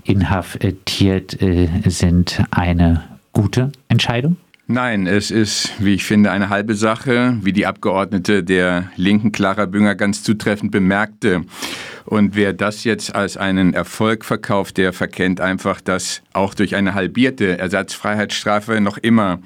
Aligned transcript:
inhaftiert 0.02 1.42
äh, 1.42 1.68
sind, 1.84 2.42
eine 2.50 3.04
gute 3.34 3.70
Entscheidung? 3.88 4.38
Nein, 4.66 5.06
es 5.06 5.30
ist, 5.30 5.72
wie 5.78 5.92
ich 5.92 6.04
finde, 6.04 6.30
eine 6.30 6.48
halbe 6.48 6.74
Sache, 6.74 7.36
wie 7.42 7.52
die 7.52 7.66
Abgeordnete 7.66 8.42
der 8.42 8.84
Linken 8.96 9.30
Clara 9.30 9.66
Bünger 9.66 9.94
ganz 9.94 10.22
zutreffend 10.22 10.72
bemerkte. 10.72 11.42
Und 12.14 12.36
wer 12.36 12.52
das 12.52 12.84
jetzt 12.84 13.12
als 13.16 13.36
einen 13.36 13.74
Erfolg 13.74 14.24
verkauft, 14.24 14.76
der 14.76 14.92
verkennt 14.92 15.40
einfach, 15.40 15.80
dass 15.80 16.22
auch 16.32 16.54
durch 16.54 16.76
eine 16.76 16.94
halbierte 16.94 17.58
Ersatzfreiheitsstrafe 17.58 18.80
noch 18.80 18.98
immer 18.98 19.40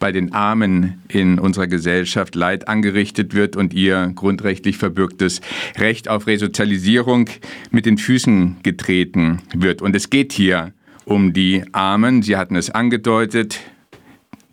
bei 0.00 0.12
den 0.12 0.34
Armen 0.34 1.00
in 1.08 1.38
unserer 1.38 1.66
Gesellschaft 1.66 2.34
Leid 2.34 2.68
angerichtet 2.68 3.32
wird 3.32 3.56
und 3.56 3.72
ihr 3.72 4.12
grundrechtlich 4.14 4.76
verbürgtes 4.76 5.40
Recht 5.78 6.08
auf 6.08 6.26
Resozialisierung 6.26 7.30
mit 7.70 7.86
den 7.86 7.96
Füßen 7.96 8.58
getreten 8.62 9.40
wird. 9.54 9.80
Und 9.80 9.96
es 9.96 10.10
geht 10.10 10.34
hier 10.34 10.74
um 11.06 11.32
die 11.32 11.64
Armen. 11.72 12.20
Sie 12.20 12.36
hatten 12.36 12.54
es 12.54 12.68
angedeutet. 12.68 13.60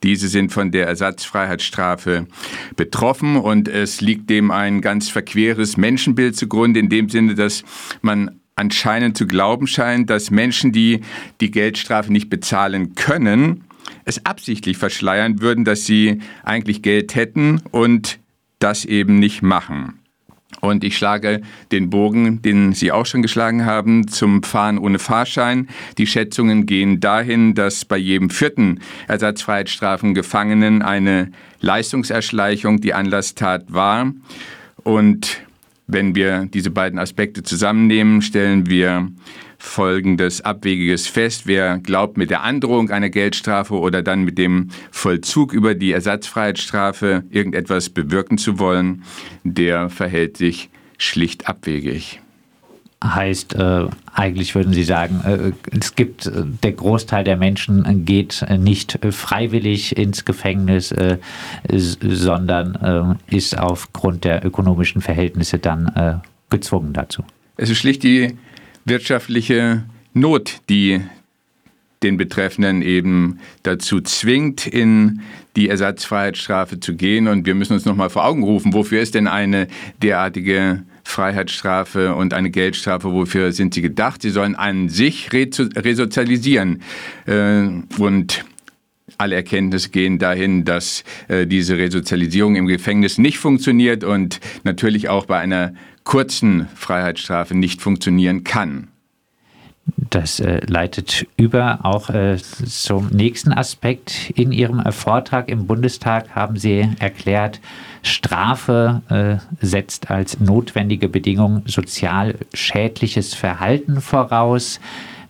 Diese 0.03 0.27
sind 0.27 0.51
von 0.51 0.71
der 0.71 0.87
Ersatzfreiheitsstrafe 0.87 2.27
betroffen 2.75 3.35
und 3.35 3.67
es 3.67 4.01
liegt 4.01 4.29
dem 4.29 4.51
ein 4.51 4.81
ganz 4.81 5.09
verqueres 5.09 5.77
Menschenbild 5.77 6.35
zugrunde, 6.35 6.79
in 6.79 6.89
dem 6.89 7.09
Sinne, 7.09 7.35
dass 7.35 7.63
man 8.01 8.39
anscheinend 8.55 9.17
zu 9.17 9.27
glauben 9.27 9.67
scheint, 9.67 10.09
dass 10.09 10.31
Menschen, 10.31 10.71
die 10.71 11.01
die 11.41 11.51
Geldstrafe 11.51 12.11
nicht 12.11 12.29
bezahlen 12.29 12.95
können, 12.95 13.63
es 14.05 14.25
absichtlich 14.25 14.77
verschleiern 14.77 15.41
würden, 15.41 15.63
dass 15.63 15.85
sie 15.85 16.19
eigentlich 16.43 16.81
Geld 16.81 17.15
hätten 17.15 17.61
und 17.71 18.19
das 18.59 18.85
eben 18.85 19.19
nicht 19.19 19.41
machen. 19.41 19.99
Und 20.61 20.83
ich 20.83 20.97
schlage 20.97 21.41
den 21.71 21.89
Bogen, 21.89 22.41
den 22.41 22.73
Sie 22.73 22.91
auch 22.91 23.05
schon 23.05 23.21
geschlagen 23.21 23.65
haben, 23.65 24.07
zum 24.07 24.43
Fahren 24.43 24.79
ohne 24.79 24.97
Fahrschein. 24.97 25.67
Die 25.97 26.07
Schätzungen 26.07 26.65
gehen 26.65 26.99
dahin, 26.99 27.53
dass 27.53 27.85
bei 27.85 27.97
jedem 27.97 28.29
vierten 28.29 28.79
Ersatzfreiheitsstrafengefangenen 29.07 30.81
eine 30.81 31.31
Leistungserschleichung 31.59 32.81
die 32.81 32.93
Anlasstat 32.93 33.71
war. 33.71 34.11
Und 34.83 35.41
wenn 35.87 36.15
wir 36.15 36.45
diese 36.45 36.69
beiden 36.69 36.99
Aspekte 36.99 37.43
zusammennehmen, 37.43 38.21
stellen 38.21 38.69
wir 38.69 39.09
folgendes 39.57 40.41
Abwegiges 40.41 41.07
fest. 41.07 41.47
Wer 41.47 41.79
glaubt, 41.79 42.17
mit 42.17 42.29
der 42.29 42.43
Androhung 42.43 42.91
einer 42.91 43.09
Geldstrafe 43.09 43.73
oder 43.73 44.03
dann 44.03 44.23
mit 44.23 44.37
dem 44.37 44.67
Vollzug 44.91 45.53
über 45.53 45.73
die 45.73 45.93
Ersatzfreiheitsstrafe 45.93 47.23
irgendetwas 47.29 47.89
bewirken 47.89 48.37
zu 48.37 48.59
wollen, 48.59 49.03
der 49.43 49.89
verhält 49.89 50.37
sich 50.37 50.69
schlicht 50.97 51.47
abwegig. 51.47 52.21
Heißt, 53.03 53.53
äh, 53.53 53.85
eigentlich 54.11 54.55
würden 54.55 54.73
Sie 54.73 54.83
sagen, 54.83 55.21
äh, 55.23 55.77
es 55.77 55.93
gibt, 55.93 56.25
äh, 56.25 56.43
der 56.63 56.71
Großteil 56.71 57.23
der 57.23 57.37
Menschen 57.37 58.05
geht 58.05 58.43
nicht 58.57 58.97
freiwillig 59.11 59.95
ins 59.95 60.25
Gefängnis, 60.25 60.91
äh, 60.91 61.17
sondern 61.69 63.19
äh, 63.29 63.35
ist 63.35 63.57
aufgrund 63.57 64.23
der 64.23 64.43
ökonomischen 64.43 65.01
Verhältnisse 65.01 65.59
dann 65.59 65.87
äh, 65.89 66.13
gezwungen 66.49 66.93
dazu. 66.93 67.23
Es 67.55 67.69
ist 67.69 67.77
schlicht 67.77 68.01
die 68.01 68.35
wirtschaftliche 68.85 69.83
Not, 70.13 70.61
die 70.69 71.01
den 72.03 72.17
Betreffenden 72.17 72.81
eben 72.81 73.39
dazu 73.63 74.01
zwingt, 74.01 74.67
in 74.67 75.21
die 75.55 75.69
Ersatzfreiheitsstrafe 75.69 76.79
zu 76.79 76.95
gehen. 76.95 77.27
Und 77.27 77.45
wir 77.45 77.55
müssen 77.55 77.73
uns 77.73 77.85
nochmal 77.85 78.09
vor 78.09 78.25
Augen 78.25 78.43
rufen, 78.43 78.73
wofür 78.73 79.01
ist 79.01 79.15
denn 79.15 79.27
eine 79.27 79.67
derartige 80.01 80.83
Freiheitsstrafe 81.07 82.13
und 82.13 82.33
eine 82.33 82.49
Geldstrafe, 82.49 83.11
wofür 83.13 83.51
sind 83.53 83.73
sie 83.73 83.81
gedacht? 83.81 84.21
Sie 84.21 84.29
sollen 84.29 84.55
an 84.55 84.89
sich 84.89 85.31
resozialisieren. 85.31 86.81
Äh, 87.25 87.69
und 87.97 88.45
alle 89.17 89.35
Erkenntnisse 89.35 89.89
gehen 89.89 90.19
dahin, 90.19 90.65
dass 90.65 91.03
äh, 91.29 91.47
diese 91.47 91.77
Resozialisierung 91.77 92.55
im 92.55 92.67
Gefängnis 92.67 93.17
nicht 93.17 93.39
funktioniert 93.39 94.03
und 94.03 94.39
natürlich 94.63 95.09
auch 95.09 95.25
bei 95.25 95.39
einer 95.39 95.73
kurzen 96.03 96.67
Freiheitsstrafe 96.75 97.55
nicht 97.55 97.81
funktionieren 97.81 98.43
kann. 98.43 98.89
Das 100.09 100.41
äh, 100.41 100.59
leitet 100.67 101.25
über 101.37 101.85
auch 101.85 102.09
äh, 102.09 102.37
zum 102.37 103.07
nächsten 103.07 103.53
Aspekt. 103.53 104.31
In 104.35 104.51
Ihrem 104.51 104.83
Vortrag 104.91 105.47
im 105.47 105.65
Bundestag 105.65 106.35
haben 106.35 106.57
Sie 106.57 106.89
erklärt, 106.99 107.61
Strafe 108.07 109.01
äh, 109.09 109.65
setzt 109.65 110.09
als 110.09 110.39
notwendige 110.39 111.09
Bedingung 111.09 111.63
sozial 111.65 112.35
schädliches 112.53 113.33
Verhalten 113.33 114.01
voraus. 114.01 114.79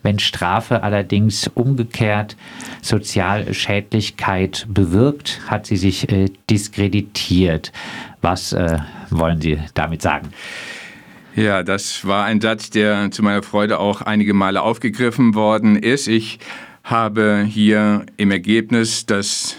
Wenn 0.03 0.19
Strafe 0.19 0.83
allerdings 0.83 1.49
umgekehrt 1.53 2.37
Sozialschädlichkeit 2.81 4.65
bewirkt, 4.69 5.41
hat 5.47 5.65
sie 5.65 5.75
sich 5.75 6.09
äh, 6.11 6.29
diskreditiert. 6.49 7.71
Was 8.21 8.53
äh, 8.53 8.77
wollen 9.09 9.41
Sie 9.41 9.59
damit 9.73 10.01
sagen? 10.01 10.29
Ja, 11.35 11.61
das 11.61 12.05
war 12.05 12.25
ein 12.25 12.41
Satz, 12.41 12.69
der 12.69 13.11
zu 13.11 13.21
meiner 13.21 13.43
Freude 13.43 13.79
auch 13.79 14.01
einige 14.01 14.33
Male 14.33 14.61
aufgegriffen 14.61 15.35
worden 15.35 15.75
ist. 15.75 16.07
Ich 16.07 16.39
habe 16.83 17.45
hier 17.47 18.05
im 18.15 18.31
Ergebnis 18.31 19.05
das 19.05 19.57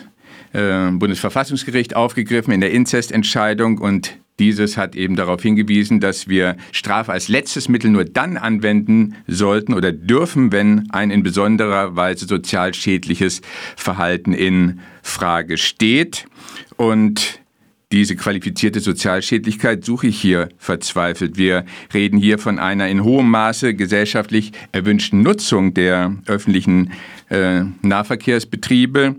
äh, 0.52 0.90
Bundesverfassungsgericht 0.90 1.96
aufgegriffen 1.96 2.52
in 2.52 2.60
der 2.60 2.70
Inzestentscheidung 2.72 3.78
und 3.78 4.18
dieses 4.38 4.76
hat 4.76 4.94
eben 4.94 5.16
darauf 5.16 5.42
hingewiesen, 5.42 5.98
dass 5.98 6.28
wir 6.28 6.56
Strafe 6.70 7.12
als 7.12 7.28
letztes 7.28 7.68
Mittel 7.68 7.90
nur 7.90 8.04
dann 8.04 8.36
anwenden 8.36 9.16
sollten 9.26 9.74
oder 9.74 9.90
dürfen, 9.90 10.52
wenn 10.52 10.88
ein 10.90 11.10
in 11.10 11.24
besonderer 11.24 11.96
Weise 11.96 12.26
sozial 12.26 12.72
schädliches 12.72 13.40
Verhalten 13.76 14.32
in 14.32 14.80
Frage 15.02 15.58
steht. 15.58 16.26
Und 16.76 17.40
diese 17.90 18.16
qualifizierte 18.16 18.80
Sozialschädlichkeit 18.80 19.84
suche 19.84 20.08
ich 20.08 20.20
hier 20.20 20.50
verzweifelt. 20.58 21.36
Wir 21.36 21.64
reden 21.92 22.18
hier 22.18 22.38
von 22.38 22.58
einer 22.58 22.86
in 22.88 23.02
hohem 23.02 23.30
Maße 23.30 23.74
gesellschaftlich 23.74 24.52
erwünschten 24.72 25.22
Nutzung 25.22 25.74
der 25.74 26.14
öffentlichen 26.26 26.92
äh, 27.30 27.62
Nahverkehrsbetriebe. 27.82 29.16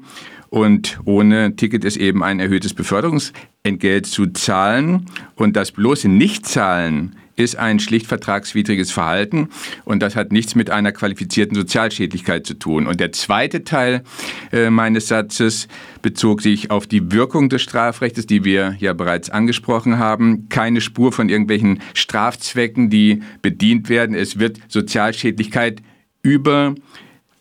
Und 0.49 0.99
ohne 1.05 1.55
Ticket 1.55 1.85
ist 1.85 1.97
eben 1.97 2.23
ein 2.23 2.39
erhöhtes 2.39 2.73
Beförderungsentgelt 2.73 4.05
zu 4.07 4.27
zahlen. 4.27 5.05
Und 5.35 5.55
das 5.55 5.71
bloße 5.71 6.09
Nichtzahlen 6.09 7.15
ist 7.39 7.55
ein 7.55 7.79
schlicht 7.79 8.05
vertragswidriges 8.05 8.91
Verhalten 8.91 9.47
und 9.85 10.01
das 10.03 10.17
hat 10.17 10.33
nichts 10.33 10.55
mit 10.55 10.69
einer 10.69 10.91
qualifizierten 10.91 11.55
Sozialschädlichkeit 11.55 12.45
zu 12.45 12.53
tun. 12.55 12.85
Und 12.85 12.99
der 12.99 13.13
zweite 13.13 13.63
Teil 13.63 14.03
äh, 14.51 14.69
meines 14.69 15.07
Satzes 15.07 15.69
bezog 16.01 16.41
sich 16.41 16.69
auf 16.69 16.85
die 16.85 17.13
Wirkung 17.13 17.47
des 17.47 17.61
Strafrechts, 17.61 18.25
die 18.25 18.43
wir 18.43 18.75
ja 18.79 18.91
bereits 18.91 19.29
angesprochen 19.29 19.97
haben. 19.97 20.49
Keine 20.49 20.81
Spur 20.81 21.13
von 21.13 21.29
irgendwelchen 21.29 21.81
Strafzwecken, 21.93 22.89
die 22.89 23.23
bedient 23.41 23.87
werden. 23.87 24.15
Es 24.15 24.37
wird 24.37 24.59
Sozialschädlichkeit 24.67 25.81
über 26.21 26.75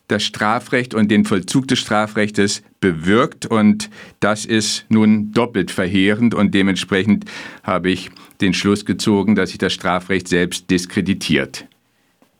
das 0.08 0.24
Strafrecht 0.24 0.94
und 0.94 1.10
den 1.10 1.24
Vollzug 1.24 1.68
des 1.68 1.78
Strafrechtes 1.78 2.62
bewirkt 2.80 3.46
und 3.46 3.90
das 4.20 4.44
ist 4.44 4.86
nun 4.88 5.32
doppelt 5.32 5.70
verheerend 5.70 6.34
und 6.34 6.54
dementsprechend 6.54 7.26
habe 7.62 7.90
ich 7.90 8.10
den 8.40 8.54
Schluss 8.54 8.84
gezogen, 8.84 9.34
dass 9.34 9.50
sich 9.50 9.58
das 9.58 9.72
Strafrecht 9.72 10.28
selbst 10.28 10.70
diskreditiert. 10.70 11.66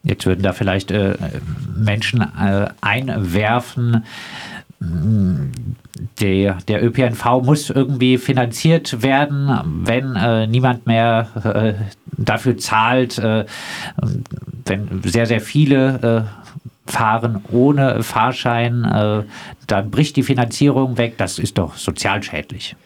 Jetzt 0.05 0.27
würden 0.27 0.43
da 0.43 0.53
vielleicht 0.53 0.91
äh, 0.91 1.17
Menschen 1.77 2.21
äh, 2.23 2.69
einwerfen, 2.81 4.05
der, 6.21 6.59
der 6.69 6.85
ÖPNV 6.85 7.43
muss 7.43 7.69
irgendwie 7.69 8.17
finanziert 8.17 9.03
werden, 9.03 9.51
wenn 9.85 10.15
äh, 10.15 10.47
niemand 10.47 10.87
mehr 10.87 11.29
äh, 11.45 11.75
dafür 12.17 12.57
zahlt, 12.59 13.19
äh, 13.19 13.45
wenn 14.65 15.03
sehr, 15.03 15.27
sehr 15.27 15.41
viele 15.41 16.27
äh, 16.27 16.48
fahren 16.89 17.45
ohne 17.51 18.03
Fahrschein, 18.03 18.85
äh, 18.85 19.23
dann 19.67 19.91
bricht 19.91 20.17
die 20.17 20.23
Finanzierung 20.23 20.99
weg. 20.99 21.15
Das 21.19 21.39
ist 21.39 21.59
doch 21.59 21.77
sozialschädlich. 21.77 22.77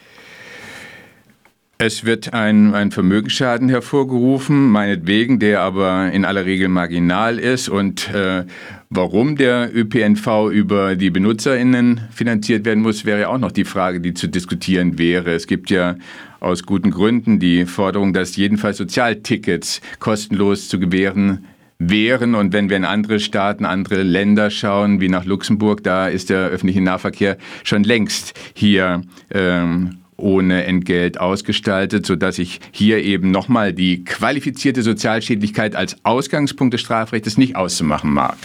Es 1.85 2.05
wird 2.05 2.33
ein, 2.33 2.75
ein 2.77 2.93
Vermögensschaden 2.93 3.69
hervorgerufen, 3.69 4.71
meinetwegen, 4.71 5.41
der 5.41 5.63
aber 5.63 6.13
in 6.13 6.25
aller 6.25 6.45
Regel 6.45 6.69
marginal 6.69 7.41
ist. 7.41 7.69
Und 7.69 8.09
äh, 8.15 8.45
warum 8.89 9.35
der 9.35 9.69
ÖPNV 9.75 10.51
über 10.53 10.95
die 10.95 11.11
BenutzerInnen 11.11 12.03
finanziert 12.13 12.65
werden 12.67 12.85
muss, 12.85 13.05
wäre 13.05 13.29
auch 13.29 13.39
noch 13.39 13.51
die 13.51 13.65
Frage, 13.65 14.01
die 14.01 14.15
zu 14.15 14.29
diskutieren 14.29 14.97
wäre. 14.97 15.33
Es 15.33 15.49
gibt 15.49 15.71
ja 15.71 15.97
aus 16.39 16.63
guten 16.63 16.93
Gründen 16.93 17.41
die 17.41 17.67
Forderung, 17.67 18.13
dass 18.13 18.37
jedenfalls 18.37 18.77
Sozialtickets 18.77 19.81
kostenlos 19.99 20.69
zu 20.69 20.79
gewähren 20.79 21.47
wären. 21.89 22.35
Und 22.35 22.53
wenn 22.53 22.69
wir 22.69 22.77
in 22.77 22.85
andere 22.85 23.21
Staaten, 23.21 23.65
andere 23.65 24.03
Länder 24.03 24.51
schauen, 24.51 25.01
wie 25.01 25.09
nach 25.09 25.25
Luxemburg, 25.25 25.83
da 25.83 26.09
ist 26.09 26.31
der 26.31 26.47
öffentliche 26.49 26.81
Nahverkehr 26.81 27.37
schon 27.65 27.85
längst 27.85 28.35
hier 28.55 29.03
ähm, 29.31 29.99
ohne 30.17 30.65
Entgelt 30.65 31.19
ausgestaltet, 31.19 32.07
sodass 32.07 32.39
ich 32.39 32.61
hier 32.71 33.03
eben 33.03 33.31
nochmal 33.31 33.73
die 33.73 34.05
qualifizierte 34.05 34.83
Sozialschädlichkeit 34.83 35.75
als 35.75 35.97
Ausgangspunkt 36.05 36.75
des 36.75 36.81
Strafrechts 36.81 37.37
nicht 37.37 37.57
auszumachen 37.57 38.13
mag. 38.13 38.37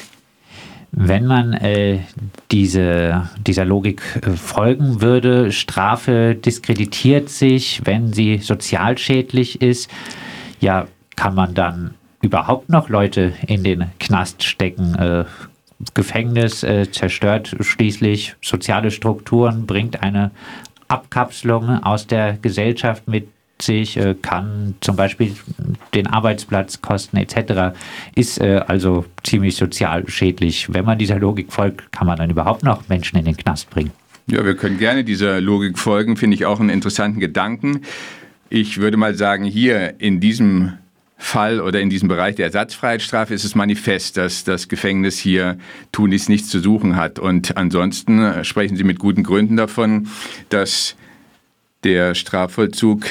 Wenn 0.91 1.25
man 1.25 1.53
äh, 1.53 1.99
diese, 2.51 3.29
dieser 3.45 3.65
Logik 3.65 4.01
äh, 4.21 4.31
folgen 4.31 5.01
würde, 5.01 5.51
Strafe 5.51 6.33
diskreditiert 6.33 7.29
sich, 7.29 7.81
wenn 7.83 8.13
sie 8.13 8.37
sozialschädlich 8.37 9.61
ist, 9.61 9.91
ja, 10.59 10.87
kann 11.15 11.35
man 11.35 11.53
dann 11.53 11.93
überhaupt 12.27 12.69
noch 12.69 12.89
Leute 12.89 13.33
in 13.47 13.63
den 13.63 13.85
Knast 13.99 14.43
stecken? 14.43 14.95
Äh, 14.95 15.25
Gefängnis 15.93 16.63
äh, 16.63 16.91
zerstört 16.91 17.55
schließlich 17.59 18.35
soziale 18.41 18.91
Strukturen, 18.91 19.65
bringt 19.65 20.03
eine 20.03 20.31
Abkapselung 20.87 21.83
aus 21.83 22.07
der 22.07 22.37
Gesellschaft 22.41 23.07
mit 23.07 23.27
sich, 23.61 23.97
äh, 23.97 24.15
kann 24.21 24.75
zum 24.81 24.95
Beispiel 24.95 25.35
den 25.93 26.07
Arbeitsplatz 26.07 26.81
kosten 26.81 27.17
etc. 27.17 27.77
Ist 28.15 28.39
äh, 28.41 28.61
also 28.67 29.05
ziemlich 29.23 29.55
sozial 29.55 30.07
schädlich. 30.09 30.73
Wenn 30.73 30.85
man 30.85 30.97
dieser 30.97 31.19
Logik 31.19 31.51
folgt, 31.51 31.91
kann 31.91 32.07
man 32.07 32.17
dann 32.17 32.29
überhaupt 32.29 32.63
noch 32.63 32.87
Menschen 32.89 33.17
in 33.17 33.25
den 33.25 33.37
Knast 33.37 33.69
bringen. 33.69 33.91
Ja, 34.29 34.43
wir 34.43 34.55
können 34.55 34.77
gerne 34.77 35.03
dieser 35.03 35.39
Logik 35.39 35.79
folgen, 35.79 36.17
finde 36.17 36.35
ich 36.35 36.45
auch 36.45 36.59
einen 36.59 36.69
interessanten 36.69 37.19
Gedanken. 37.19 37.83
Ich 38.49 38.77
würde 38.77 38.97
mal 38.97 39.15
sagen, 39.15 39.45
hier 39.45 39.99
in 39.99 40.19
diesem 40.19 40.73
Fall 41.17 41.59
oder 41.59 41.81
in 41.81 41.89
diesem 41.89 42.07
Bereich 42.07 42.35
der 42.35 42.45
Ersatzfreiheitsstrafe 42.45 43.33
ist 43.33 43.43
es 43.43 43.55
manifest, 43.55 44.17
dass 44.17 44.43
das 44.43 44.67
Gefängnis 44.67 45.17
hier 45.17 45.57
tunlichst 45.91 46.29
nichts 46.29 46.49
zu 46.49 46.59
suchen 46.59 46.95
hat. 46.95 47.17
Und 47.17 47.57
ansonsten 47.57 48.19
äh, 48.19 48.43
sprechen 48.43 48.77
Sie 48.77 48.83
mit 48.83 48.99
guten 48.99 49.23
Gründen 49.23 49.57
davon, 49.57 50.07
dass 50.49 50.95
der 51.83 52.15
Strafvollzug 52.15 53.05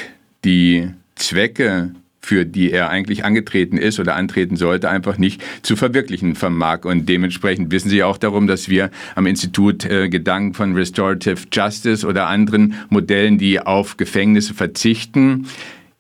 die 0.45 0.91
Zwecke, 1.17 1.95
für 2.21 2.45
die 2.45 2.73
er 2.73 2.91
eigentlich 2.91 3.25
angetreten 3.25 3.77
ist 3.77 3.99
oder 3.99 4.17
antreten 4.17 4.57
sollte, 4.57 4.89
einfach 4.89 5.19
nicht 5.19 5.43
zu 5.63 5.77
verwirklichen 5.77 6.35
vermag. 6.37 6.85
Und 6.85 7.09
dementsprechend 7.09 7.71
wissen 7.73 7.89
Sie 7.89 8.03
auch 8.03 8.19
darum, 8.19 8.47
dass 8.47 8.69
wir 8.69 8.91
am 9.17 9.27
Institut 9.27 9.85
äh, 9.85 10.09
Gedanken 10.09 10.55
von 10.55 10.75
Restorative 10.75 11.43
Justice 11.53 12.07
oder 12.07 12.29
anderen 12.29 12.75
Modellen, 12.89 13.39
die 13.39 13.61
auf 13.61 13.97
Gefängnisse 13.97 14.55
verzichten, 14.55 15.47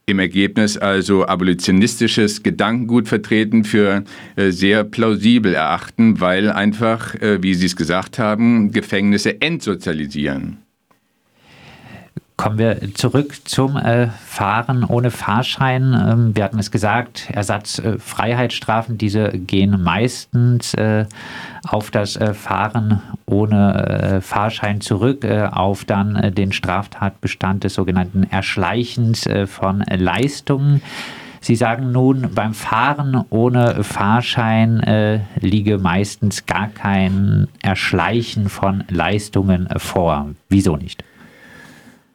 im 0.08 0.20
Ergebnis 0.20 0.78
also 0.78 1.26
abolitionistisches 1.26 2.44
Gedankengut 2.44 3.08
vertreten 3.08 3.64
für 3.64 4.04
äh, 4.36 4.50
sehr 4.50 4.84
plausibel 4.84 5.52
erachten, 5.52 6.20
weil 6.20 6.48
einfach, 6.48 7.16
äh, 7.16 7.42
wie 7.42 7.54
Sie 7.54 7.66
es 7.66 7.74
gesagt 7.74 8.20
haben, 8.20 8.70
Gefängnisse 8.70 9.40
entsozialisieren. 9.40 10.65
Kommen 12.36 12.58
wir 12.58 12.92
zurück 12.92 13.48
zum 13.48 13.78
äh, 13.78 14.08
Fahren 14.08 14.84
ohne 14.84 15.10
Fahrschein. 15.10 15.94
Ähm, 15.94 16.36
wir 16.36 16.44
hatten 16.44 16.58
es 16.58 16.70
gesagt, 16.70 17.30
Ersatzfreiheitsstrafen, 17.32 18.96
äh, 18.96 18.98
diese 18.98 19.30
gehen 19.30 19.82
meistens 19.82 20.74
äh, 20.74 21.06
auf 21.66 21.90
das 21.90 22.16
äh, 22.16 22.34
Fahren 22.34 23.00
ohne 23.24 23.86
äh, 23.88 24.20
Fahrschein 24.20 24.82
zurück, 24.82 25.24
äh, 25.24 25.48
auf 25.50 25.86
dann 25.86 26.34
den 26.34 26.52
Straftatbestand 26.52 27.64
des 27.64 27.72
sogenannten 27.72 28.24
Erschleichens 28.24 29.26
von 29.46 29.80
Leistungen. 29.88 30.82
Sie 31.40 31.56
sagen 31.56 31.90
nun, 31.90 32.28
beim 32.34 32.52
Fahren 32.52 33.24
ohne 33.30 33.82
Fahrschein 33.82 35.22
liege 35.40 35.78
meistens 35.78 36.44
gar 36.46 36.68
kein 36.68 37.48
Erschleichen 37.62 38.48
von 38.48 38.84
Leistungen 38.88 39.68
vor. 39.78 40.30
Wieso 40.48 40.76
nicht? 40.76 41.04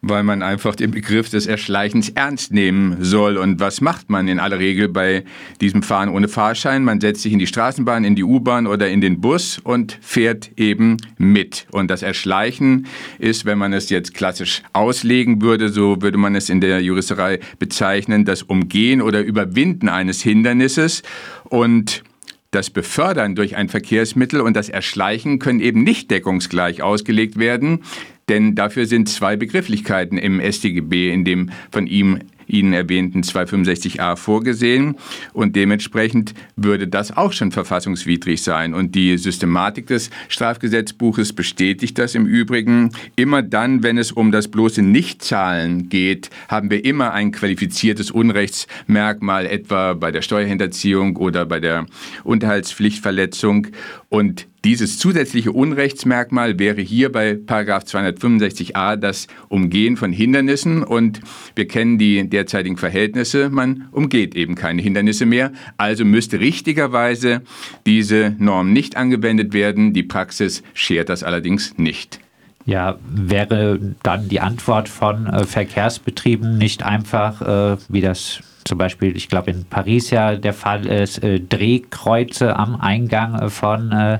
Weil 0.01 0.23
man 0.23 0.41
einfach 0.41 0.75
den 0.75 0.91
Begriff 0.91 1.29
des 1.29 1.45
Erschleichens 1.45 2.09
ernst 2.09 2.51
nehmen 2.51 2.97
soll. 3.03 3.37
Und 3.37 3.59
was 3.59 3.81
macht 3.81 4.09
man 4.09 4.27
in 4.27 4.39
aller 4.39 4.57
Regel 4.57 4.89
bei 4.89 5.23
diesem 5.61 5.83
Fahren 5.83 6.09
ohne 6.09 6.27
Fahrschein? 6.27 6.83
Man 6.83 6.99
setzt 6.99 7.21
sich 7.21 7.33
in 7.33 7.39
die 7.39 7.47
Straßenbahn, 7.47 8.03
in 8.03 8.15
die 8.15 8.23
U-Bahn 8.23 8.65
oder 8.65 8.89
in 8.89 8.99
den 8.99 9.21
Bus 9.21 9.59
und 9.63 9.99
fährt 10.01 10.51
eben 10.57 10.97
mit. 11.17 11.67
Und 11.71 11.91
das 11.91 12.01
Erschleichen 12.01 12.87
ist, 13.19 13.45
wenn 13.45 13.59
man 13.59 13.73
es 13.73 13.89
jetzt 13.89 14.15
klassisch 14.15 14.63
auslegen 14.73 15.41
würde, 15.41 15.69
so 15.69 16.01
würde 16.01 16.17
man 16.17 16.35
es 16.35 16.49
in 16.49 16.61
der 16.61 16.81
Juristerei 16.81 17.39
bezeichnen, 17.59 18.25
das 18.25 18.41
Umgehen 18.41 19.03
oder 19.03 19.21
Überwinden 19.21 19.87
eines 19.87 20.21
Hindernisses. 20.23 21.03
Und 21.43 22.03
das 22.49 22.69
Befördern 22.69 23.35
durch 23.35 23.55
ein 23.55 23.69
Verkehrsmittel 23.69 24.41
und 24.41 24.55
das 24.55 24.67
Erschleichen 24.67 25.39
können 25.39 25.61
eben 25.61 25.83
nicht 25.83 26.11
deckungsgleich 26.11 26.81
ausgelegt 26.81 27.39
werden, 27.39 27.83
denn 28.31 28.55
dafür 28.55 28.85
sind 28.85 29.09
zwei 29.09 29.35
Begrifflichkeiten 29.35 30.17
im 30.17 30.39
StGB, 30.39 31.11
in 31.11 31.25
dem 31.25 31.51
von 31.69 31.85
ihm 31.85 32.19
Ihnen 32.47 32.73
erwähnten 32.73 33.21
265a 33.21 34.15
vorgesehen 34.17 34.95
und 35.33 35.55
dementsprechend 35.55 36.33
würde 36.55 36.87
das 36.87 37.15
auch 37.15 37.31
schon 37.31 37.51
verfassungswidrig 37.51 38.41
sein. 38.41 38.73
Und 38.73 38.93
die 38.93 39.17
Systematik 39.17 39.87
des 39.87 40.09
Strafgesetzbuches 40.27 41.33
bestätigt 41.33 41.97
das 41.97 42.13
im 42.13 42.25
Übrigen. 42.25 42.91
Immer 43.15 43.41
dann, 43.41 43.83
wenn 43.83 43.97
es 43.97 44.11
um 44.11 44.31
das 44.31 44.49
bloße 44.49 44.81
Nichtzahlen 44.81 45.87
geht, 45.87 46.29
haben 46.49 46.69
wir 46.69 46.83
immer 46.83 47.13
ein 47.13 47.31
qualifiziertes 47.31 48.11
Unrechtsmerkmal, 48.11 49.45
etwa 49.45 49.93
bei 49.93 50.11
der 50.11 50.21
Steuerhinterziehung 50.21 51.15
oder 51.15 51.45
bei 51.45 51.59
der 51.61 51.85
Unterhaltspflichtverletzung. 52.23 53.67
Und 54.09 54.47
dieses 54.63 54.99
zusätzliche 54.99 55.51
Unrechtsmerkmal 55.51 56.59
wäre 56.59 56.81
hier 56.81 57.11
bei 57.11 57.31
265a 57.31 58.95
das 58.95 59.27
Umgehen 59.49 59.97
von 59.97 60.11
Hindernissen. 60.11 60.83
Und 60.83 61.21
wir 61.55 61.67
kennen 61.67 61.97
die 61.97 62.29
derzeitigen 62.29 62.77
Verhältnisse, 62.77 63.49
man 63.49 63.87
umgeht 63.91 64.35
eben 64.35 64.55
keine 64.55 64.81
Hindernisse 64.81 65.25
mehr, 65.25 65.51
also 65.77 66.05
müsste 66.05 66.39
richtigerweise 66.39 67.41
diese 67.85 68.35
Norm 68.37 68.71
nicht 68.71 68.97
angewendet 68.97 69.53
werden, 69.53 69.93
die 69.93 70.03
Praxis 70.03 70.63
schert 70.73 71.09
das 71.09 71.23
allerdings 71.23 71.77
nicht. 71.77 72.19
Ja, 72.65 72.99
wäre 73.09 73.79
dann 74.03 74.29
die 74.29 74.39
Antwort 74.39 74.87
von 74.87 75.25
äh, 75.25 75.45
Verkehrsbetrieben 75.45 76.59
nicht 76.59 76.83
einfach, 76.83 77.41
äh, 77.41 77.77
wie 77.89 78.01
das 78.01 78.41
zum 78.65 78.77
Beispiel, 78.77 79.15
ich 79.15 79.27
glaube 79.27 79.51
in 79.51 79.65
Paris 79.65 80.09
ja 80.09 80.35
der 80.35 80.53
Fall 80.53 80.85
ist, 80.85 81.23
äh, 81.23 81.39
Drehkreuze 81.39 82.55
am 82.55 82.75
Eingang 82.75 83.39
äh, 83.39 83.49
von 83.49 83.91
äh, 83.91 84.19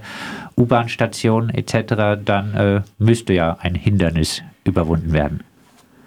U-Bahn-Stationen 0.57 1.50
etc., 1.50 2.21
dann 2.24 2.53
äh, 2.53 2.81
müsste 2.98 3.33
ja 3.33 3.57
ein 3.62 3.75
Hindernis 3.75 4.41
überwunden 4.63 5.13
werden. 5.13 5.41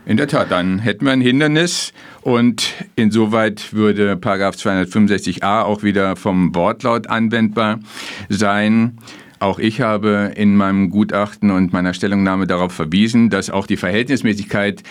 In 0.07 0.19
der 0.19 0.29
Tat, 0.29 0.51
dann 0.51 0.81
hätten 0.81 1.07
wir 1.07 1.13
ein 1.13 1.23
Hindernis 1.23 1.95
und 2.21 2.75
insoweit 2.95 3.73
würde 3.73 4.17
265a 4.17 5.63
auch 5.63 5.83
wieder 5.83 6.17
vom 6.17 6.55
Wortlaut 6.55 7.07
anwendbar 7.07 7.81
sein. 8.29 8.99
Auch 9.39 9.59
ich 9.59 9.81
habe 9.81 10.33
in 10.37 10.57
meinem 10.57 10.91
Gutachten 10.91 11.51
und 11.51 11.73
meiner 11.73 11.95
Stellungnahme 11.95 12.47
darauf 12.47 12.73
verwiesen, 12.73 13.31
dass 13.31 13.49
auch 13.49 13.67
die 13.67 13.79
Verhältnismäßigkeit 13.79 14.83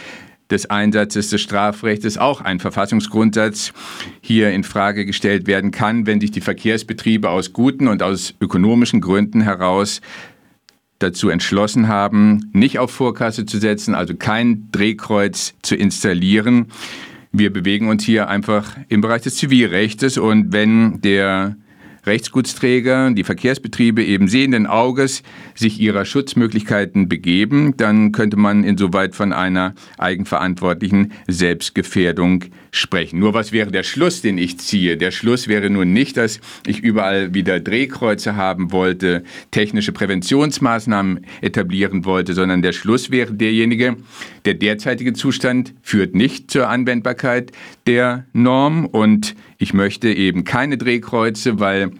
des 0.54 0.70
Einsatzes 0.70 1.30
des 1.30 1.42
Strafrechts 1.42 2.18
auch 2.18 2.40
ein 2.40 2.60
Verfassungsgrundsatz 2.60 3.74
hier 4.22 4.52
in 4.52 4.64
Frage 4.64 5.06
gestellt 5.06 5.48
werden 5.48 5.72
kann, 5.72 6.06
wenn 6.06 6.22
sich 6.22 6.32
die 6.32 6.42
Verkehrsbetriebe 6.42 7.30
aus 7.30 7.52
guten 7.52 7.88
und 7.88 8.02
aus 8.04 8.36
ökonomischen 8.40 9.02
Gründen 9.02 9.42
heraus 9.42 10.00
dazu 11.00 11.30
entschlossen 11.30 11.88
haben, 11.88 12.50
nicht 12.54 12.80
auf 12.80 12.92
Vorkasse 12.92 13.46
zu 13.46 13.58
setzen, 13.58 13.96
also 13.96 14.16
kein 14.16 14.70
Drehkreuz 14.72 15.56
zu 15.62 15.76
installieren. 15.76 16.68
Wir 17.32 17.52
bewegen 17.52 17.90
uns 17.90 18.04
hier 18.06 18.30
einfach 18.30 18.78
im 18.88 19.02
Bereich 19.02 19.24
des 19.24 19.36
Zivilrechts 19.36 20.18
und 20.18 20.54
wenn 20.54 21.02
der 21.02 21.58
Rechtsgutsträger, 22.06 23.12
die 23.12 23.24
Verkehrsbetriebe 23.24 24.04
eben 24.04 24.28
sehenden 24.28 24.68
Auges 24.68 25.24
sich 25.56 25.80
ihrer 25.80 26.06
Schutzmöglichkeiten 26.06 27.08
begeben, 27.08 27.76
dann 27.78 28.12
könnte 28.12 28.38
man 28.38 28.64
insoweit 28.64 29.16
von 29.16 29.32
einer 29.34 29.74
eigenverantwortlichen 29.98 31.14
Selbstgefährdung 31.28 32.46
sprechen. 32.74 33.20
Nur 33.20 33.34
was 33.34 33.52
wäre 33.52 33.72
der 33.72 33.84
Schluss, 33.84 34.22
den 34.22 34.38
ich 34.38 34.58
ziehe? 34.60 34.98
Der 34.98 35.12
Schluss 35.12 35.48
wäre 35.48 35.70
nun 35.70 35.94
nicht, 35.94 36.18
dass 36.18 36.40
ich 36.66 36.80
überall 36.80 37.34
wieder 37.34 37.60
Drehkreuze 37.60 38.36
haben 38.36 38.72
wollte, 38.72 39.24
technische 39.52 39.92
Präventionsmaßnahmen 39.92 41.26
etablieren 41.42 42.04
wollte, 42.04 42.34
sondern 42.34 42.62
der 42.62 42.74
Schluss 42.74 43.12
wäre 43.12 43.34
derjenige, 43.34 43.96
der 44.46 44.56
derzeitige 44.56 45.14
Zustand 45.14 45.74
führt 45.84 46.16
nicht 46.16 46.50
zur 46.50 46.68
Anwendbarkeit 46.68 47.52
der 47.86 48.26
Norm 48.34 48.86
und 48.86 49.36
ich 49.60 49.74
möchte 49.74 50.12
eben 50.12 50.44
keine 50.44 50.78
Drehkreuze, 50.78 51.60
weil 51.60 51.92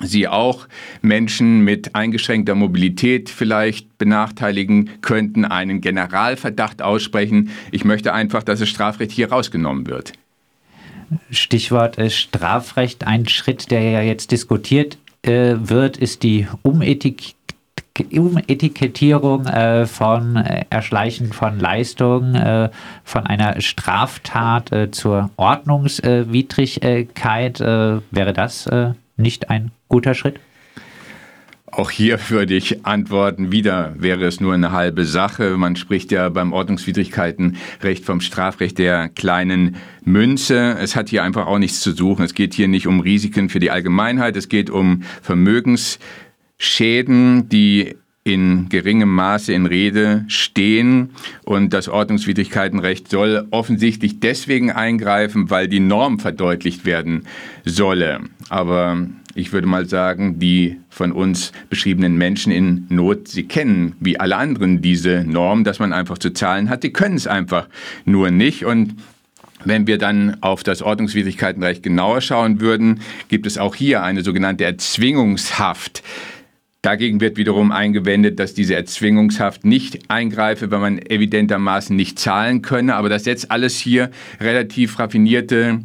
sie 0.00 0.28
auch 0.28 0.66
Menschen 1.02 1.60
mit 1.60 1.94
eingeschränkter 1.94 2.54
Mobilität 2.54 3.30
vielleicht 3.30 3.98
benachteiligen 3.98 4.90
könnten, 5.02 5.44
einen 5.44 5.80
Generalverdacht 5.80 6.82
aussprechen. 6.82 7.50
Ich 7.70 7.84
möchte 7.84 8.12
einfach, 8.12 8.42
dass 8.42 8.60
das 8.60 8.68
Strafrecht 8.68 9.12
hier 9.12 9.30
rausgenommen 9.30 9.86
wird. 9.86 10.12
Stichwort 11.30 11.96
Strafrecht. 12.12 13.06
Ein 13.06 13.28
Schritt, 13.28 13.70
der 13.70 13.82
ja 13.82 14.02
jetzt 14.02 14.32
diskutiert 14.32 14.98
wird, 15.22 15.98
ist 15.98 16.22
die 16.22 16.46
Umetik 16.62 17.34
Umetikettierung 18.12 19.46
äh, 19.46 19.86
von 19.86 20.36
äh, 20.36 20.64
Erschleichen 20.70 21.32
von 21.32 21.58
Leistungen 21.58 22.34
äh, 22.34 22.70
von 23.04 23.26
einer 23.26 23.60
Straftat 23.60 24.72
äh, 24.72 24.90
zur 24.90 25.30
Ordnungswidrigkeit. 25.36 27.60
Äh, 27.60 28.00
wäre 28.10 28.32
das 28.32 28.66
äh, 28.68 28.94
nicht 29.20 29.50
ein 29.50 29.70
guter 29.88 30.14
Schritt? 30.14 30.40
Auch 31.72 31.90
hier 31.90 32.18
würde 32.30 32.54
ich 32.54 32.84
antworten, 32.84 33.52
wieder 33.52 33.94
wäre 33.96 34.24
es 34.24 34.40
nur 34.40 34.54
eine 34.54 34.72
halbe 34.72 35.04
Sache. 35.04 35.56
Man 35.56 35.76
spricht 35.76 36.10
ja 36.10 36.28
beim 36.28 36.52
Ordnungswidrigkeitenrecht 36.52 38.04
vom 38.04 38.20
Strafrecht 38.20 38.78
der 38.78 39.08
kleinen 39.08 39.76
Münze. 40.04 40.76
Es 40.80 40.96
hat 40.96 41.08
hier 41.10 41.22
einfach 41.22 41.46
auch 41.46 41.58
nichts 41.58 41.80
zu 41.80 41.92
suchen. 41.92 42.24
Es 42.24 42.34
geht 42.34 42.54
hier 42.54 42.66
nicht 42.66 42.88
um 42.88 42.98
Risiken 42.98 43.48
für 43.48 43.60
die 43.60 43.70
Allgemeinheit. 43.70 44.36
Es 44.36 44.48
geht 44.48 44.68
um 44.68 45.02
Vermögens 45.22 46.00
Schäden, 46.58 47.48
die 47.48 47.94
in 48.32 48.68
geringem 48.68 49.14
Maße 49.14 49.52
in 49.52 49.66
Rede 49.66 50.24
stehen. 50.28 51.10
Und 51.44 51.72
das 51.72 51.88
Ordnungswidrigkeitenrecht 51.88 53.10
soll 53.10 53.46
offensichtlich 53.50 54.20
deswegen 54.20 54.70
eingreifen, 54.70 55.50
weil 55.50 55.68
die 55.68 55.80
Norm 55.80 56.18
verdeutlicht 56.18 56.84
werden 56.84 57.26
solle. 57.64 58.20
Aber 58.48 59.06
ich 59.34 59.52
würde 59.52 59.66
mal 59.66 59.86
sagen, 59.86 60.38
die 60.38 60.80
von 60.88 61.12
uns 61.12 61.52
beschriebenen 61.68 62.16
Menschen 62.16 62.52
in 62.52 62.86
Not, 62.88 63.28
sie 63.28 63.44
kennen 63.44 63.94
wie 64.00 64.18
alle 64.18 64.36
anderen 64.36 64.82
diese 64.82 65.24
Norm, 65.24 65.64
dass 65.64 65.78
man 65.78 65.92
einfach 65.92 66.18
zu 66.18 66.32
zahlen 66.32 66.68
hat. 66.68 66.82
Die 66.82 66.92
können 66.92 67.16
es 67.16 67.26
einfach 67.26 67.68
nur 68.04 68.30
nicht. 68.30 68.64
Und 68.64 68.96
wenn 69.64 69.86
wir 69.86 69.98
dann 69.98 70.36
auf 70.40 70.62
das 70.62 70.82
Ordnungswidrigkeitenrecht 70.82 71.82
genauer 71.82 72.20
schauen 72.20 72.60
würden, 72.60 73.00
gibt 73.28 73.46
es 73.46 73.58
auch 73.58 73.74
hier 73.74 74.02
eine 74.02 74.22
sogenannte 74.22 74.64
Erzwingungshaft. 74.64 76.02
Dagegen 76.82 77.20
wird 77.20 77.36
wiederum 77.36 77.72
eingewendet, 77.72 78.40
dass 78.40 78.54
diese 78.54 78.74
Erzwingungshaft 78.74 79.66
nicht 79.66 80.10
eingreife, 80.10 80.70
wenn 80.70 80.80
man 80.80 80.98
evidentermaßen 80.98 81.94
nicht 81.94 82.18
zahlen 82.18 82.62
könne. 82.62 82.94
Aber 82.94 83.10
das 83.10 83.24
setzt 83.24 83.50
alles 83.50 83.78
hier 83.78 84.10
relativ 84.40 84.98
raffinierte 84.98 85.80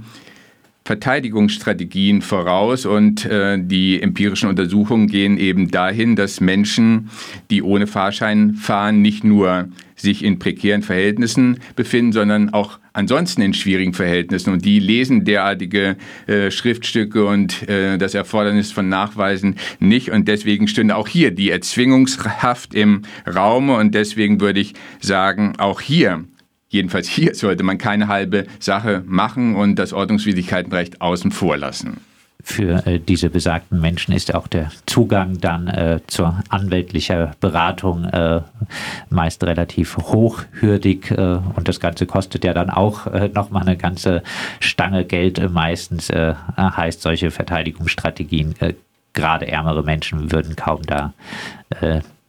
Verteidigungsstrategien 0.85 2.21
voraus 2.21 2.85
und 2.85 3.25
äh, 3.25 3.57
die 3.59 4.01
empirischen 4.01 4.47
Untersuchungen 4.47 5.07
gehen 5.07 5.37
eben 5.37 5.71
dahin, 5.71 6.15
dass 6.15 6.39
Menschen, 6.39 7.09
die 7.49 7.63
ohne 7.63 7.87
Fahrschein 7.87 8.53
fahren, 8.53 9.01
nicht 9.01 9.23
nur 9.23 9.67
sich 9.95 10.23
in 10.23 10.39
prekären 10.39 10.81
Verhältnissen 10.81 11.59
befinden, 11.75 12.11
sondern 12.11 12.53
auch 12.53 12.79
ansonsten 12.93 13.41
in 13.41 13.53
schwierigen 13.53 13.93
Verhältnissen. 13.93 14.51
Und 14.53 14.65
die 14.65 14.79
lesen 14.79 15.25
derartige 15.25 15.97
äh, 16.27 16.51
Schriftstücke 16.51 17.25
und 17.25 17.67
äh, 17.67 17.97
das 17.97 18.13
Erfordernis 18.13 18.71
von 18.71 18.89
Nachweisen 18.89 19.55
nicht. 19.79 20.11
Und 20.11 20.27
deswegen 20.27 20.67
stünde 20.67 20.95
auch 20.95 21.07
hier 21.07 21.31
die 21.31 21.49
Erzwingungshaft 21.49 22.73
im 22.73 23.03
Raume. 23.25 23.75
Und 23.75 23.95
deswegen 23.95 24.41
würde 24.41 24.59
ich 24.59 24.73
sagen, 24.99 25.53
auch 25.57 25.81
hier 25.81 26.25
Jedenfalls 26.67 27.07
hier 27.07 27.35
sollte 27.35 27.63
man 27.63 27.77
keine 27.77 28.09
halbe 28.09 28.47
Sache 28.59 29.01
machen 29.05 29.55
und 29.55 29.75
das 29.75 29.93
Ordnungswidrigkeitenrecht 29.93 30.99
außen 30.99 31.31
vor 31.31 31.55
lassen. 31.55 32.01
Für 32.47 32.85
äh, 32.85 32.99
diese 32.99 33.31
besagten 33.31 33.81
Menschen 33.81 34.13
ist 34.13 34.35
auch 34.35 34.47
der 34.47 34.71
Zugang 34.85 35.41
dann 35.41 35.67
äh, 35.67 35.99
zur 36.05 36.43
anwältlicher 36.49 37.31
Beratung 37.39 38.05
äh, 38.05 38.41
meist 39.09 39.43
relativ 39.43 39.97
hochhürdig 39.97 41.09
äh, 41.09 41.39
und 41.55 41.67
das 41.67 41.79
Ganze 41.79 42.05
kostet 42.05 42.43
ja 42.43 42.53
dann 42.53 42.69
auch 42.69 43.07
äh, 43.07 43.29
nochmal 43.29 43.63
eine 43.63 43.77
ganze 43.77 44.21
Stange 44.59 45.05
Geld. 45.05 45.41
meistens 45.51 46.11
äh, 46.11 46.35
heißt 46.55 47.01
solche 47.01 47.31
Verteidigungsstrategien 47.31 48.53
gerade 49.13 49.47
ärmere 49.47 49.83
Menschen 49.83 50.31
würden 50.31 50.55
kaum 50.55 50.83
da 50.83 51.13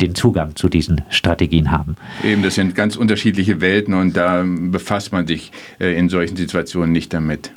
den 0.00 0.14
Zugang 0.14 0.56
zu 0.56 0.68
diesen 0.68 1.02
Strategien 1.10 1.70
haben. 1.70 1.96
Eben, 2.22 2.42
das 2.42 2.54
sind 2.54 2.74
ganz 2.74 2.96
unterschiedliche 2.96 3.60
Welten 3.60 3.94
und 3.94 4.16
da 4.16 4.44
befasst 4.46 5.12
man 5.12 5.26
sich 5.26 5.52
äh, 5.78 5.96
in 5.98 6.08
solchen 6.08 6.36
Situationen 6.36 6.92
nicht 6.92 7.12
damit. 7.12 7.50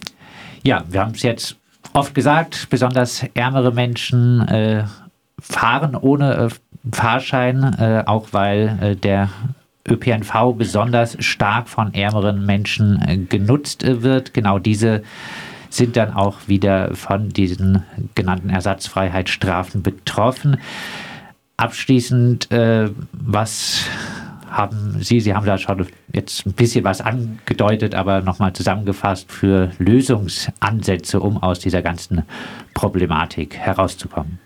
Ja, 0.64 0.84
wir 0.90 1.02
haben 1.02 1.14
es 1.14 1.22
jetzt 1.22 1.58
oft 1.94 2.14
gesagt, 2.14 2.68
besonders 2.70 3.24
ärmere 3.34 3.72
Menschen 3.72 4.48
äh, 4.48 4.84
fahren 5.40 5.96
ohne 5.96 6.36
äh, 6.36 6.50
Fahrschein, 6.92 7.64
äh, 7.80 8.04
auch 8.06 8.30
weil 8.32 8.78
äh, 8.82 8.96
der 8.96 9.30
ÖPNV 9.88 10.54
besonders 10.58 11.18
stark 11.24 11.68
von 11.68 11.94
ärmeren 11.94 12.46
Menschen 12.46 13.02
äh, 13.02 13.18
genutzt 13.18 13.84
wird. 13.86 14.34
Genau 14.34 14.60
diese 14.60 15.04
sind 15.70 15.96
dann 15.96 16.14
auch 16.14 16.48
wieder 16.48 16.96
von 16.96 17.30
diesen 17.30 17.84
genannten 18.16 18.50
Ersatzfreiheitsstrafen 18.50 19.84
betroffen. 19.84 20.58
Abschließend, 21.58 22.50
was 23.12 23.84
haben 24.50 24.98
Sie, 25.02 25.20
Sie 25.20 25.34
haben 25.34 25.46
da 25.46 25.58
schon 25.58 25.88
jetzt 26.14 26.46
ein 26.46 26.54
bisschen 26.54 26.84
was 26.84 27.02
angedeutet, 27.02 27.96
aber 27.96 28.22
nochmal 28.22 28.54
zusammengefasst 28.54 29.32
für 29.32 29.72
Lösungsansätze, 29.80 31.20
um 31.20 31.38
aus 31.38 31.60
dieser 31.60 31.82
ganzen 31.82 32.24
Problematik 32.74 33.56
herauszukommen? 33.56 34.40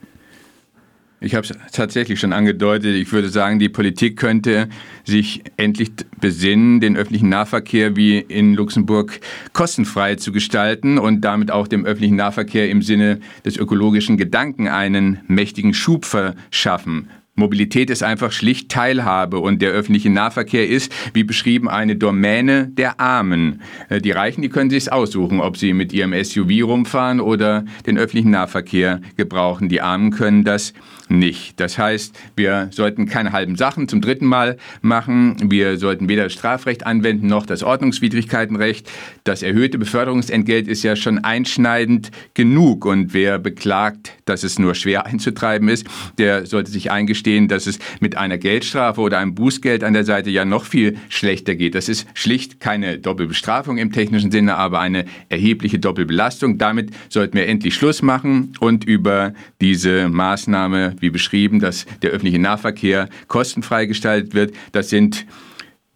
Ich 1.24 1.36
habe 1.36 1.48
es 1.48 1.58
tatsächlich 1.72 2.20
schon 2.20 2.34
angedeutet. 2.34 2.96
Ich 2.96 3.14
würde 3.14 3.30
sagen, 3.30 3.58
die 3.58 3.70
Politik 3.70 4.18
könnte 4.18 4.68
sich 5.06 5.42
endlich 5.56 5.94
besinnen, 6.20 6.82
den 6.82 6.98
öffentlichen 6.98 7.30
Nahverkehr 7.30 7.96
wie 7.96 8.20
in 8.20 8.56
Luxemburg 8.56 9.22
kostenfrei 9.54 10.16
zu 10.16 10.34
gestalten 10.34 10.98
und 11.00 11.22
damit 11.22 11.50
auch 11.50 11.70
dem 11.70 11.86
öffentlichen 11.86 12.18
Nahverkehr 12.18 12.70
im 12.70 12.82
Sinne 12.82 13.22
des 13.46 13.56
ökologischen 13.56 14.18
Gedanken 14.18 14.68
einen 14.68 15.22
mächtigen 15.28 15.74
Schub 15.74 16.04
verschaffen. 16.04 17.08
Mobilität 17.36 17.90
ist 17.90 18.04
einfach 18.04 18.32
schlicht 18.32 18.70
Teilhabe 18.70 19.40
und 19.40 19.60
der 19.64 19.72
öffentliche 19.72 20.12
Nahverkehr 20.12 20.70
ist, 20.70 20.94
wie 21.16 21.24
beschrieben, 21.24 21.68
eine 21.68 21.96
Domäne 21.96 22.68
der 22.68 23.00
Armen. 23.00 23.62
Äh, 23.90 24.02
die 24.02 24.12
Reichen, 24.12 24.44
die 24.44 24.50
können 24.50 24.70
sich 24.70 24.92
aussuchen, 24.92 25.42
ob 25.42 25.58
sie 25.58 25.74
mit 25.74 25.94
ihrem 25.94 26.14
SUV 26.14 26.64
rumfahren 26.64 27.20
oder 27.20 27.66
den 27.88 27.98
öffentlichen 27.98 28.30
Nahverkehr 28.30 29.02
gebrauchen. 29.18 29.68
Die 29.68 29.82
Armen 29.82 30.12
können 30.12 30.44
das 30.44 30.74
nicht. 31.10 31.60
Das 31.60 31.80
heißt, 31.80 32.16
wir 32.36 32.70
sollten 32.72 33.08
keine 33.08 33.32
halben 33.32 33.56
Sachen 33.56 33.88
zum 33.88 34.00
dritten 34.00 34.28
Mal 34.28 34.58
machen. 34.82 35.36
Wir 35.50 35.78
sollten 35.78 36.10
weder 36.10 36.26
das 36.26 36.34
Strafrecht 36.34 36.86
anwenden 36.86 37.28
noch 37.28 37.48
das 37.48 37.64
Ordnungswidrigkeitenrecht. 37.64 38.92
Das 39.24 39.42
erhöhte 39.42 39.80
Beförderungsentgelt 39.80 40.68
ist 40.68 40.84
ja 40.84 40.96
schon 40.96 41.18
einschneidend 41.24 42.12
genug. 42.36 42.86
Und 42.86 43.16
wer 43.16 43.40
beklagt, 43.40 44.14
dass 44.26 44.44
es 44.44 44.60
nur 44.60 44.76
schwer 44.76 45.08
einzutreiben 45.08 45.68
ist, 45.68 45.88
der 46.20 46.46
sollte 46.46 46.70
sich 46.70 46.92
eingestehen, 46.92 47.23
dass 47.24 47.68
es 47.68 47.80
mit 48.00 48.18
einer 48.18 48.38
Geldstrafe 48.38 49.02
oder 49.02 49.20
einem 49.20 49.34
Bußgeld 49.34 49.84
an 49.84 49.94
der 49.94 50.04
Seite 50.04 50.30
ja 50.30 50.46
noch 50.46 50.66
viel 50.66 50.98
schlechter 51.10 51.56
geht. 51.56 51.76
Das 51.76 51.90
ist 51.90 52.08
schlicht 52.14 52.60
keine 52.60 53.00
Doppelbestrafung 53.00 53.78
im 53.78 53.92
technischen 53.92 54.32
Sinne, 54.32 54.56
aber 54.56 54.80
eine 54.80 55.06
erhebliche 55.30 55.80
Doppelbelastung. 55.80 56.58
Damit 56.58 56.92
sollten 57.10 57.38
wir 57.38 57.48
endlich 57.48 57.76
Schluss 57.76 58.02
machen 58.02 58.54
und 58.60 58.84
über 58.84 59.34
diese 59.62 60.10
Maßnahme 60.10 60.96
wie 61.00 61.10
beschrieben, 61.10 61.60
dass 61.60 61.86
der 62.02 62.12
öffentliche 62.12 62.40
Nahverkehr 62.40 63.10
kostenfrei 63.28 63.86
gestaltet 63.86 64.34
wird. 64.34 64.54
Das 64.72 64.90
sind 64.90 65.26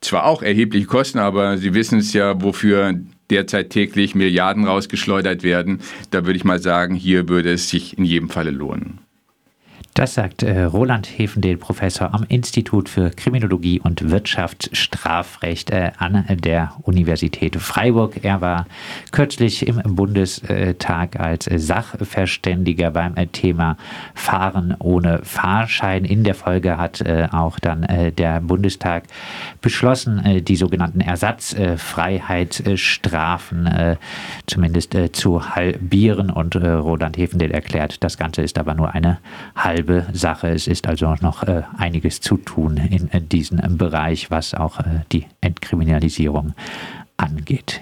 zwar 0.01 0.25
auch 0.25 0.41
erhebliche 0.41 0.86
Kosten, 0.86 1.19
aber 1.19 1.57
Sie 1.57 1.74
wissen 1.74 2.00
es 2.00 2.13
ja, 2.13 2.41
wofür 2.41 3.00
derzeit 3.29 3.69
täglich 3.69 4.15
Milliarden 4.15 4.65
rausgeschleudert 4.65 5.43
werden. 5.43 5.81
Da 6.12 6.25
würde 6.25 6.38
ich 6.38 6.43
mal 6.43 6.60
sagen, 6.62 6.96
hier 6.96 7.27
würde 7.27 7.51
es 7.51 7.69
sich 7.69 7.98
in 7.98 8.05
jedem 8.05 8.29
Falle 8.29 8.51
lohnen. 8.51 9.00
Das 9.98 10.13
sagt 10.13 10.44
äh, 10.44 10.62
Roland 10.62 11.08
Hefendel, 11.08 11.58
Professor 11.58 12.13
am 12.13 12.24
Institut 12.30 12.88
für 12.88 13.10
Kriminologie 13.10 13.80
und 13.80 14.12
Wirtschaftsstrafrecht 14.12 15.72
äh, 15.72 15.89
an 15.98 16.24
der 16.30 16.74
Universität 16.84 17.56
Freiburg. 17.56 18.24
Er 18.24 18.39
war 18.39 18.68
kürzlich 19.12 19.68
im 19.68 19.82
Bundestag 19.96 21.20
als 21.20 21.50
Sachverständiger 21.51 22.92
beim 22.92 23.18
äh, 23.18 23.25
Thema 23.25 23.75
Fahren 24.13 24.75
ohne 24.77 25.22
Fahrschein. 25.24 26.06
In 26.06 26.24
der 26.24 26.36
Folge 26.36 26.77
hat 26.77 27.01
äh, 27.01 27.27
auch 27.32 27.58
dann 27.58 27.82
äh, 27.82 28.12
der 28.12 28.39
Bundestag 28.39 29.06
beschlossen, 29.62 30.24
äh, 30.24 30.44
die 30.44 30.58
sogenannten 30.58 31.01
Ersatzfreiheitsstrafen 31.01 33.98
zumindest 34.46 34.96
zu 35.13 35.56
halbieren. 35.56 36.30
Und 36.30 36.56
Roland 36.56 37.18
Hefendel 37.18 37.50
erklärt, 37.50 38.04
das 38.04 38.20
Ganze 38.20 38.44
ist 38.44 38.60
aber 38.60 38.75
nur 38.75 38.94
eine 38.94 39.18
halbe 39.56 39.87
dieselbe 39.88 40.06
Sache. 40.13 40.50
Es 40.50 40.67
ist 40.67 40.88
also 40.88 41.15
noch 41.22 41.44
äh, 41.44 41.63
einiges 41.77 42.22
zu 42.22 42.38
tun 42.38 42.77
in, 42.77 43.08
in 43.08 43.29
diesem 43.29 43.77
Bereich, 43.77 44.29
was 44.29 44.53
auch 44.53 44.79
äh, 44.79 45.01
die 45.12 45.25
Entkriminalisierung 45.41 46.53
angeht. 47.17 47.82